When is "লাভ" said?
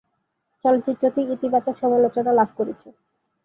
2.33-2.49